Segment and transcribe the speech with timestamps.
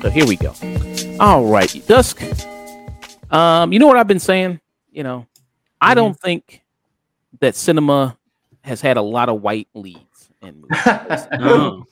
[0.00, 0.54] So here we go.
[1.18, 2.22] All right, Dusk.
[3.32, 4.60] Um, you know what I've been saying?
[4.92, 5.26] You know,
[5.80, 6.24] I don't Mm-hmm.
[6.26, 6.62] think
[7.40, 8.16] that cinema
[8.62, 10.78] has had a lot of white leads in movies.
[11.40, 11.84] Oh.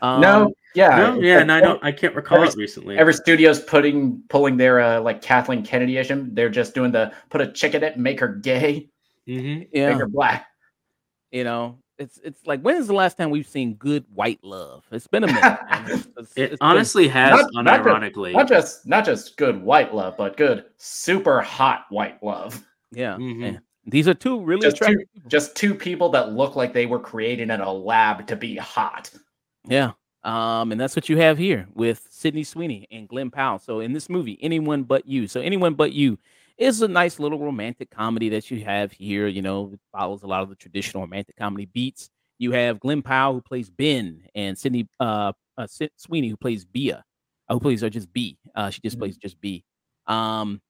[0.00, 1.82] Um, no, yeah, no, yeah, like and I don't.
[1.84, 2.98] I can't recall every- it recently.
[2.98, 6.34] Every studio's putting pulling their uh, like Kathleen Kennedy-ism.
[6.34, 8.88] They're just doing the put a chick in it, make her gay,
[9.26, 10.46] hmm yeah, make her black.
[11.30, 14.84] you know, it's it's like when is the last time we've seen good white love?
[14.92, 15.58] It's been a minute.
[15.88, 18.32] It's- it's- It it's been- honestly has, Not- not good- unironically.
[18.34, 22.62] Not just not just good white love, but good super hot white love.
[22.92, 23.16] yeah.
[23.16, 23.52] Mhm.
[23.54, 23.58] yeah.
[23.86, 25.30] These are two really Just attractive people.
[25.30, 29.10] just two people that look like they were created in a lab to be hot.
[29.66, 29.92] Yeah.
[30.24, 33.58] Um, and that's what you have here with Sydney Sweeney and Glenn Powell.
[33.58, 35.28] So in this movie, anyone but you.
[35.28, 36.18] So anyone but you
[36.58, 39.28] is a nice little romantic comedy that you have here.
[39.28, 42.10] You know, it follows a lot of the traditional romantic comedy beats.
[42.38, 45.66] You have Glenn Powell who plays Ben and Sydney uh, uh
[45.96, 47.04] Sweeney who plays Bia,
[47.48, 48.38] uh, who plays her just B.
[48.54, 49.00] Uh, she just Mhm.
[49.00, 49.64] plays just B.
[50.06, 50.60] Um,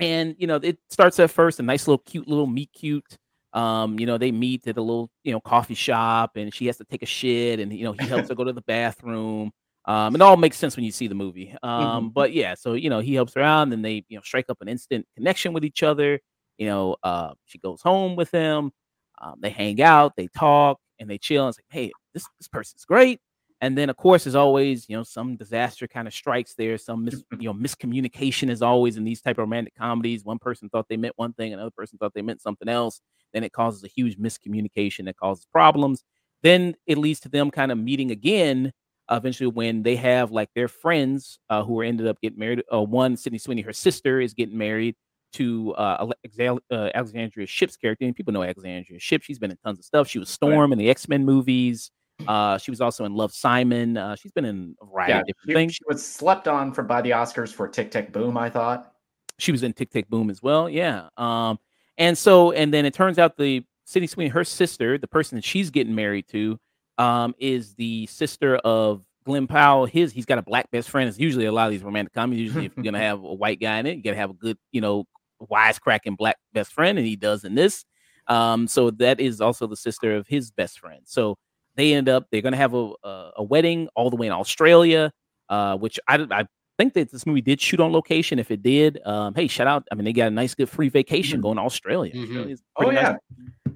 [0.00, 3.18] and you know, it starts at first a nice little cute little meet cute.
[3.54, 6.76] Um, you know, they meet at a little, you know, coffee shop and she has
[6.78, 9.52] to take a shit and you know, he helps her go to the bathroom.
[9.86, 11.54] Um, it all makes sense when you see the movie.
[11.62, 14.46] Um, but yeah, so you know, he helps her out and they, you know, strike
[14.48, 16.20] up an instant connection with each other.
[16.58, 18.72] You know, uh, she goes home with him.
[19.20, 21.44] Um, they hang out, they talk, and they chill.
[21.44, 23.20] And it's like, hey, this this person's great.
[23.60, 26.76] And then, of course, as always, you know, some disaster kind of strikes there.
[26.76, 30.24] Some mis- you know miscommunication is always in these type of romantic comedies.
[30.24, 33.00] One person thought they meant one thing, another person thought they meant something else.
[33.34, 36.02] Then it causes a huge miscommunication that causes problems.
[36.42, 38.72] Then it leads to them kind of meeting again.
[39.10, 42.62] uh, eventually, when they have like their friends uh, who are ended up getting married.
[42.72, 44.94] Uh, one, Sydney Sweeney, her sister, is getting married
[45.34, 46.06] to uh,
[46.38, 48.04] Alex- uh, Alexandria Shipp's character.
[48.06, 49.22] And people know Alexandria Shipp.
[49.22, 50.08] She's been in tons of stuff.
[50.08, 51.90] She was Storm in the X Men movies.
[52.28, 53.96] Uh, she was also in Love Simon.
[53.96, 55.74] Uh, she's been in a variety Yeah, of different she, things.
[55.74, 58.36] she was slept on for by the Oscars for Tic Tac Boom.
[58.38, 58.92] I thought.
[59.38, 60.70] She was in Tick Tick Boom as well.
[60.70, 61.08] Yeah.
[61.16, 61.58] Um,
[61.98, 65.44] and so, and then it turns out the Sydney Sweeney, her sister, the person that
[65.44, 66.58] she's getting married to,
[66.98, 69.86] um, is the sister of Glenn Powell.
[69.86, 71.08] His he's got a black best friend.
[71.08, 72.46] It's usually a lot of these romantic comedies.
[72.46, 74.58] Usually, if you're gonna have a white guy in it, you gotta have a good,
[74.72, 75.04] you know,
[75.50, 77.84] wisecracking black best friend, and he does in this.
[78.26, 81.02] Um, so that is also the sister of his best friend.
[81.04, 81.36] So
[81.76, 85.12] they end up they're gonna have a a, a wedding all the way in Australia,
[85.48, 86.46] uh, which I I
[86.78, 88.38] think that this movie did shoot on location.
[88.38, 89.86] If it did, um, hey, shout out!
[89.90, 92.12] I mean, they got a nice, good free vacation going to Australia.
[92.14, 92.58] Mhm.
[92.76, 93.16] Oh nice yeah,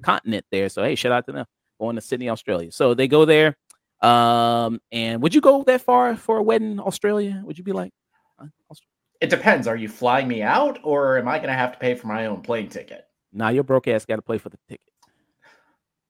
[0.01, 0.69] continent there.
[0.69, 1.45] So hey, shout out to them
[1.79, 2.71] going to Sydney, Australia.
[2.71, 3.57] So they go there.
[4.01, 7.41] Um, and would you go that far for a wedding, in Australia?
[7.45, 7.91] Would you be like,
[8.39, 8.45] uh,
[9.19, 9.67] it depends.
[9.67, 12.27] Are you flying me out, or am I going to have to pay for my
[12.27, 13.05] own plane ticket?
[13.31, 14.85] nah, your broke ass got to play for the ticket.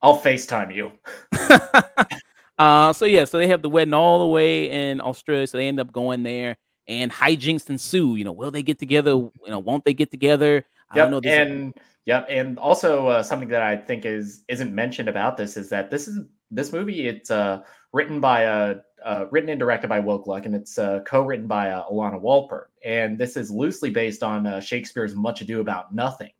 [0.01, 0.91] I'll Facetime you.
[2.57, 5.45] uh, so yeah, so they have the wedding all the way in Australia.
[5.47, 6.56] So they end up going there,
[6.89, 8.16] and hijinks ensue.
[8.17, 9.11] You know, will they get together?
[9.11, 10.66] You know, won't they get together?
[10.89, 11.17] I don't know.
[11.17, 11.73] Yep, This is- and
[12.05, 15.89] yep, and also uh, something that I think is isn't mentioned about this is that
[15.89, 17.07] this is this movie.
[17.07, 17.61] It's uh,
[17.94, 21.69] written by uh, uh, written and directed by Will Gluck, and it's uh, co-written by
[21.72, 22.66] uh, Ilana Wolpert.
[22.83, 26.31] And this is loosely based on uh, Shakespeare's Much Ado About Nothing,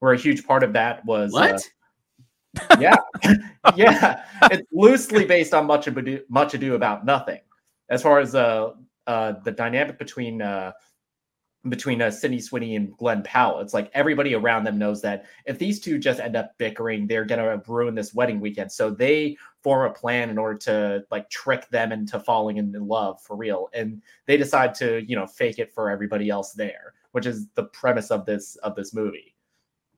[0.00, 1.70] where a huge part of that was uh, What?
[2.80, 2.94] yeah,
[3.74, 4.24] yeah.
[4.50, 7.40] It's loosely based on Much Ado, Much Ado About Nothing,
[7.88, 8.34] as far as
[9.06, 10.72] uh, the dynamic between uh,
[11.68, 13.60] between uh, Sydney Sweeney and Glenn Powell.
[13.60, 17.24] It's like everybody around them knows that if these two just end up bickering, they're
[17.24, 18.70] gonna ruin this wedding weekend.
[18.70, 23.22] So they form a plan in order to like trick them into falling in love
[23.22, 27.26] for real, and they decide to you know fake it for everybody else there, which
[27.26, 29.34] is the premise of this of this movie.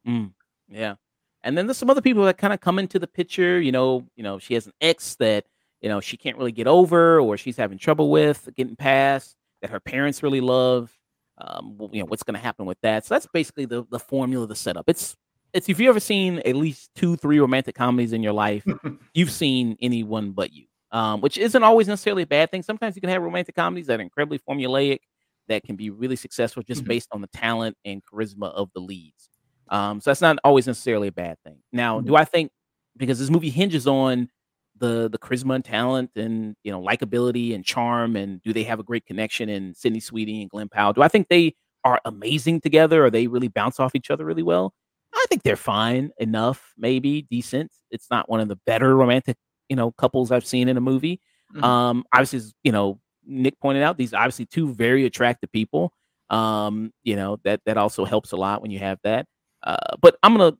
[0.07, 0.33] Mm,
[0.69, 0.95] yeah.
[1.43, 3.61] And then there's some other people that kind of come into the picture.
[3.61, 5.47] You know, you know, she has an ex that
[5.81, 9.71] you know she can't really get over, or she's having trouble with getting past that
[9.71, 10.93] her parents really love.
[11.39, 13.05] Um, you know, what's going to happen with that?
[13.05, 14.85] So that's basically the the formula, the setup.
[14.89, 15.17] It's
[15.53, 18.65] it's if you've ever seen at least two, three romantic comedies in your life,
[19.15, 20.65] you've seen anyone but you.
[20.93, 22.63] Um, which isn't always necessarily a bad thing.
[22.63, 25.01] Sometimes you can have romantic comedies that are incredibly formulaic,
[25.49, 26.89] that can be really successful just Mhm.
[26.89, 29.29] based on the talent and charisma of the leads.
[29.69, 31.59] Um, so that's not always necessarily a bad thing.
[31.73, 32.07] Now, Mhm.
[32.07, 32.51] do I think
[32.97, 34.31] because this movie hinges on
[34.79, 38.79] the the charisma and talent and you know likability and charm and do they have
[38.81, 40.93] a great connection in Sydney Sweeney and Glenn Powell?
[40.93, 44.43] Do I think they are amazing together or they really bounce off each other really
[44.43, 44.75] well?
[45.15, 47.73] I think they're fine enough, maybe decent.
[47.91, 49.37] It's not one of the better romantic,
[49.69, 51.21] you know, couples I've seen in a movie.
[51.55, 51.63] Mhm.
[51.63, 55.93] Um, obviously, you know, Nick pointed out these obviously two very attractive people.
[56.29, 59.27] Um, you know that that also helps a lot when you have that.
[59.63, 60.57] Uh, but I'm gonna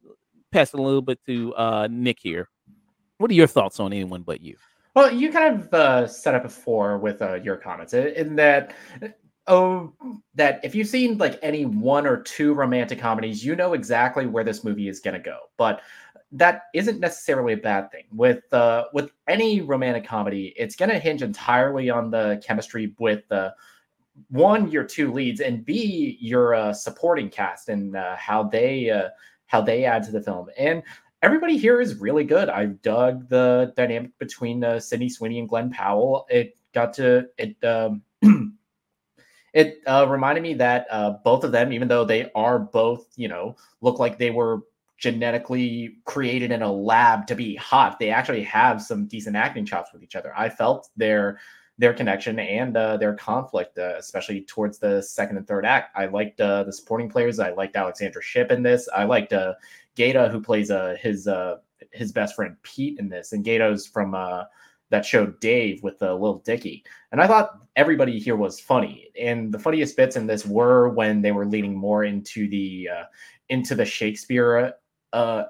[0.53, 2.49] pass it a little bit to uh, Nick here.
[3.19, 4.57] What are your thoughts on anyone but you?
[4.95, 8.75] Well, you kind of uh, set up before with uh, your comments in that
[9.47, 9.93] oh
[10.35, 14.45] that if you've seen like any one or two romantic comedies, you know exactly where
[14.45, 15.39] this movie is going to go.
[15.57, 15.83] But
[16.33, 18.05] that isn't necessarily a bad thing.
[18.13, 23.29] With uh, with any romantic comedy, it's going to hinge entirely on the chemistry with
[23.29, 23.55] the
[24.31, 29.09] one your two leads and b your uh, supporting cast and uh, how they uh,
[29.47, 30.49] how they add to the film.
[30.59, 30.83] And
[31.27, 32.49] everybody here is really good.
[32.49, 36.25] I dug the dynamic between uh, Sydney Sweeney and Glenn Powell.
[36.31, 37.57] It got to it.
[37.65, 38.03] Um,
[39.53, 43.27] it uh, reminded me that uh, both of them, even though they are both, you
[43.27, 44.61] know, look like they were
[44.99, 49.93] genetically created in a lab to be hot, they actually have some decent acting chops
[49.93, 50.33] with each other.
[50.37, 51.41] I felt their
[51.79, 55.91] their connection and uh, their conflict, uh, especially towards the second and third act.
[55.97, 57.41] I liked uh, the supporting players.
[57.41, 58.89] I liked Alexandra Shipp in this.
[58.95, 59.35] I liked
[59.97, 61.57] GaTa, who plays uh, his uh,
[61.93, 64.45] his best friend Pete in this, and GaTa's from uh,
[64.91, 66.85] that show Dave with uh, Lil Dicky.
[67.13, 71.23] And I thought everybody here was funny, and the funniest bits in this were when
[71.23, 73.05] they were leaning more into the uh,
[73.49, 74.75] into the Shakespeare
[75.13, 75.45] uh,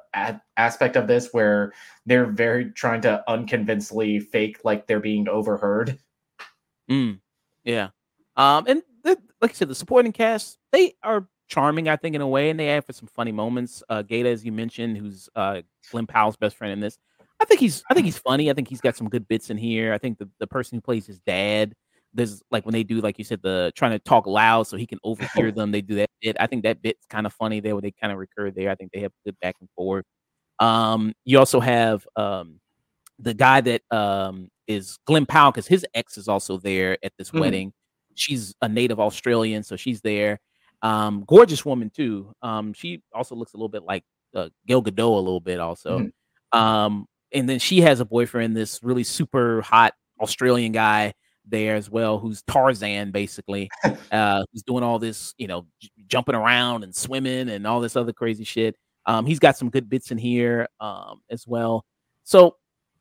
[0.56, 1.72] aspect of this, where
[2.06, 5.99] they're very trying to unconvincingly fake like they're being overheard.
[6.90, 7.19] Mm,
[7.64, 7.88] yeah,
[8.37, 12.20] um, and the, like I said, the supporting cast they are charming, I think, in
[12.20, 13.82] a way, and they add for some funny moments.
[13.88, 16.98] Uh, GaTa, as you mentioned, who's uh, Glenn Powell's best friend in this,
[17.40, 18.50] I think he's I think he's funny.
[18.50, 19.93] I think he's got some good bits in here.
[19.93, 21.75] I think the, the person who plays his dad,
[22.14, 24.87] there's like when they do like you said the trying to talk loud so he
[24.87, 25.70] can overhear them.
[25.70, 26.37] They do that bit.
[26.40, 28.70] I think that bit's kind of funny there where they kind of recur there.
[28.70, 30.04] I think they have good back and forth.
[30.58, 32.60] Um, you also have um,
[33.19, 37.28] the guy that um, is Glenn Powell because his ex is also there at this
[37.28, 37.40] mm-hmm.
[37.40, 37.72] wedding.
[38.14, 40.40] She's a native Australian, so she's there.
[40.87, 42.33] Um, gorgeous woman too.
[42.43, 44.05] Um, she also looks a little bit like
[44.37, 45.99] uh, Gal Gadot a little bit also.
[45.99, 46.59] Mm-hmm.
[46.59, 51.12] Um, and then she has a boyfriend, this really super hot Australian guy
[51.44, 53.69] there as well, who's Tarzan basically,
[54.12, 57.97] uh, who's doing all this, you know, j- jumping around and swimming and all this
[57.97, 58.77] other crazy shit.
[59.06, 61.85] Um, he's got some good bits in here um, as well.
[62.23, 62.56] So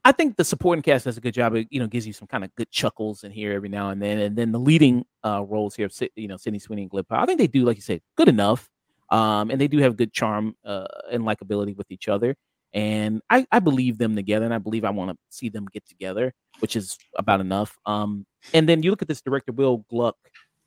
[0.05, 1.55] I think the supporting cast does a good job.
[1.55, 4.01] It you know gives you some kind of good chuckles in here every now and
[4.01, 7.23] then, and then the leading uh, roles here, you know, Sydney Sweeney and Glenn Powell.
[7.23, 8.69] I think they do, like you said, good enough,
[9.09, 12.35] um, and they do have good charm uh, and likability with each other
[12.75, 15.87] and I, I believe them together, and I believe I want to see them get
[15.87, 17.77] together, which is about enough.
[17.85, 20.17] Um, and then you look at this director Will Gluck,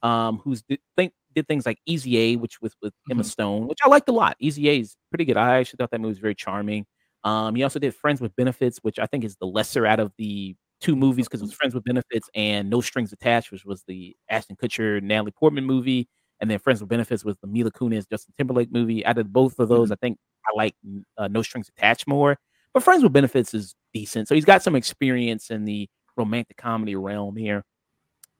[0.02, 3.28] um, who's did, think did things like Easy A, which with with Emma mm-hmm.
[3.28, 4.36] Stone, which I liked a lot.
[4.40, 5.36] Easy A is pretty good.
[5.36, 6.86] I actually thought that movie was very charming.
[7.24, 10.12] Um, he also did Friends with Benefits, which I think is the lesser out of
[10.18, 13.82] the two movies because it was Friends with Benefits and No Strings Attached, which was
[13.86, 16.08] the Ashton Kutcher, Natalie Portman movie,
[16.40, 19.04] and then Friends with Benefits was the Mila Kunis, Justin Timberlake movie.
[19.04, 19.94] Out of both of those, mm-hmm.
[19.94, 20.74] I think I like
[21.16, 22.38] uh, No Strings Attached more,
[22.72, 24.28] but Friends with Benefits is decent.
[24.28, 27.64] So he's got some experience in the romantic comedy realm here.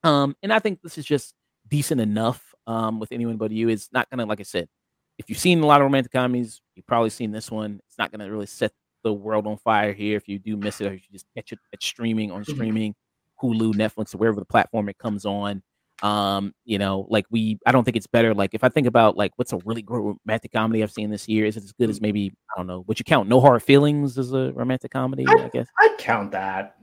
[0.05, 1.35] Um, and I think this is just
[1.67, 3.69] decent enough um, with anyone but you.
[3.69, 4.69] It's not gonna, like I said,
[5.19, 7.81] if you've seen a lot of romantic comedies, you've probably seen this one.
[7.87, 8.73] It's not gonna really set
[9.03, 10.17] the world on fire here.
[10.17, 12.53] If you do miss it, or you just catch it at streaming on mm-hmm.
[12.53, 12.95] streaming,
[13.43, 15.63] Hulu, Netflix, or wherever the platform it comes on.
[16.01, 18.33] Um, you know, like we, I don't think it's better.
[18.33, 21.29] Like if I think about like what's a really great romantic comedy I've seen this
[21.29, 22.85] year, is it as good as maybe I don't know?
[22.87, 25.25] Would you count No Hard Feelings as a romantic comedy?
[25.27, 26.77] I, I guess I'd count that.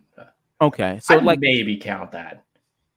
[0.61, 2.43] Okay, so I'd like maybe count that.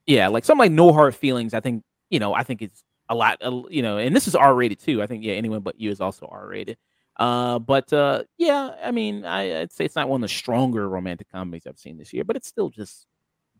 [0.06, 1.54] Yeah, like something like No Hard Feelings.
[1.54, 3.38] I think you know, I think it's a lot.
[3.42, 5.02] Uh, you know, and this is R rated too.
[5.02, 6.78] I think yeah, anyone but you is also R rated.
[7.18, 10.88] Uh, but uh, yeah, I mean, I, I'd say it's not one of the stronger
[10.88, 13.06] romantic comedies I've seen this year, but it's still just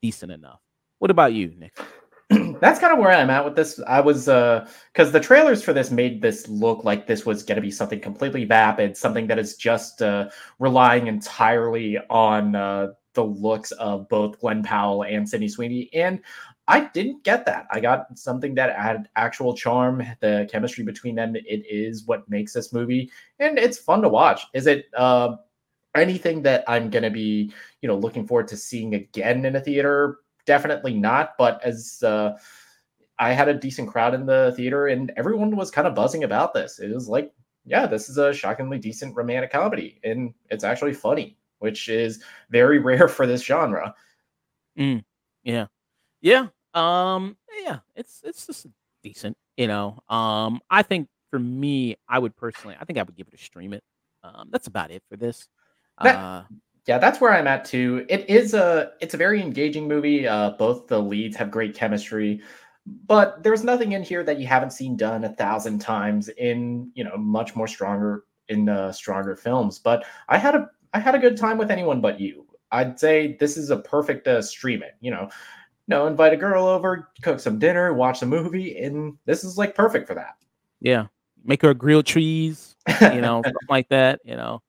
[0.00, 0.60] decent enough.
[1.00, 1.76] What about you, Nick?
[2.60, 3.80] that's kind of where I'm at with this.
[3.86, 7.56] I was uh because the trailers for this made this look like this was going
[7.56, 10.28] to be something completely vapid, something that is just uh,
[10.58, 16.20] relying entirely on uh, the looks of both Glenn Powell and Sydney Sweeney, and
[16.68, 17.66] I didn't get that.
[17.72, 20.04] I got something that had actual charm.
[20.20, 23.10] The chemistry between them, it is what makes this movie,
[23.40, 24.42] and it's fun to watch.
[24.54, 25.36] Is it uh,
[25.96, 29.60] anything that I'm going to be, you know, looking forward to seeing again in a
[29.60, 30.18] theater?
[30.48, 31.36] definitely not.
[31.38, 32.36] But as uh,
[33.20, 36.54] I had a decent crowd in the theater, and everyone was kind of buzzing about
[36.54, 36.80] this.
[36.80, 37.32] It was like,
[37.64, 42.78] yeah, this is a shockingly decent romantic comedy, and it's actually funny, which is very
[42.90, 43.94] rare for this genre.
[44.76, 45.04] Mm,
[45.44, 45.66] yeah,
[46.22, 46.46] yeah,
[46.78, 47.78] um, yeah.
[47.96, 48.66] It's it's just
[49.02, 49.98] decent, you know.
[50.08, 53.38] Um, I think for me, I would personally, I think I would give it a
[53.38, 53.82] stream it.
[54.22, 55.48] Um, that's about it for this.
[56.02, 56.42] That, uh,
[56.86, 58.06] yeah, that's where I'm at too.
[58.08, 60.26] It is a it's a very engaging movie.
[60.26, 62.40] Uh, both the leads have great chemistry.
[63.06, 67.04] but there's nothing in here that you haven't seen done a thousand times in you
[67.04, 69.78] know much more stronger in uh, stronger films.
[69.78, 72.46] But I had a I had a good time with anyone but you.
[72.70, 74.94] I'd say this is a perfect uh, stream it.
[75.00, 75.28] You know,
[75.88, 79.74] no, invite a girl over, cook some dinner, watch a movie, and this is like
[79.74, 80.36] perfect for that.
[80.80, 81.06] Yeah,
[81.44, 84.20] make her a grilled cheese, you know, something like that.
[84.22, 84.62] You know,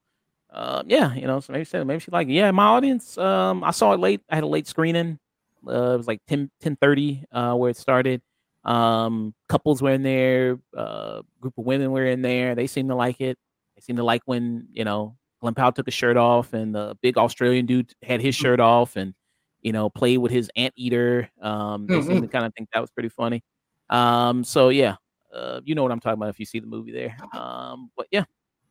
[0.50, 3.18] uh, yeah, you know, so maybe she, maybe she like, yeah, my audience.
[3.18, 4.22] Um, I saw it late.
[4.30, 5.20] I had a late screening.
[5.68, 8.22] Uh, it was like 10, 10 30, uh, where it started.
[8.64, 12.56] Um, couples were in there, uh, group of women were in there.
[12.56, 13.38] They seemed to like it.
[13.76, 16.98] They seemed to like when, you know, Glenn Powell took his shirt off and the
[17.02, 19.14] big Australian dude had his shirt off and,
[19.62, 21.30] you know, play with his anteater.
[21.42, 22.08] Um, they mm-hmm.
[22.08, 23.44] seemed to kind of think that was pretty funny.
[23.90, 24.96] Um, so yeah,
[25.34, 27.18] uh, you know what I'm talking about if you see the movie there.
[27.34, 28.24] Um, but yeah,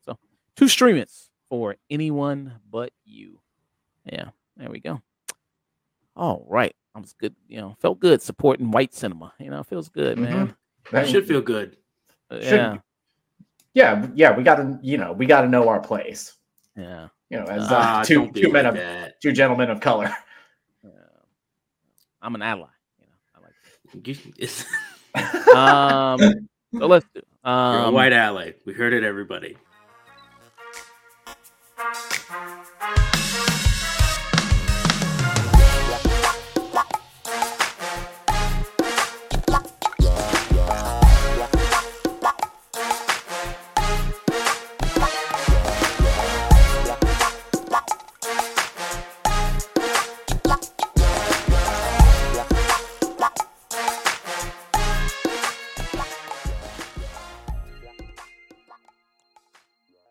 [0.05, 0.19] so
[0.57, 3.41] two streamings for anyone but you.
[4.05, 5.01] Yeah, there we go.
[6.17, 6.75] All right.
[6.95, 9.33] I was good, you know, felt good supporting white cinema.
[9.39, 10.35] You know, feels good, mm-hmm.
[10.35, 10.57] man.
[10.91, 11.77] That should feel good.
[12.31, 12.79] Uh, yeah.
[13.75, 16.35] Yeah, yeah, we gotta, you know, we gotta know our place.
[16.77, 17.09] Yeah.
[17.31, 19.21] You know, as uh, uh, two two men like of that.
[19.21, 20.13] two gentlemen of color.
[22.21, 22.69] I'm an ally.
[23.01, 23.55] You know, I like
[25.57, 26.49] um
[26.79, 28.53] so let's do um, You're a um, white ally.
[28.67, 29.57] We heard it, everybody.